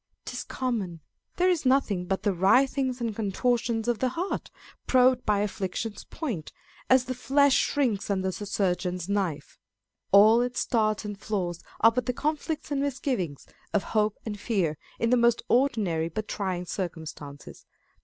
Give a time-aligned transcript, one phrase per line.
[0.25, 0.99] "'Tis common."
[1.37, 4.49] There is nothing but the writhings and contortions of the heart,
[4.87, 6.51] probed by affliction's point,
[6.89, 9.59] as the flesh shrinks under the surgeon's knife.
[10.11, 13.45] All its starts and flaws are but the conflicts and misgivings
[13.75, 17.67] of hope and fear, in the most ordinary but trying circum stances.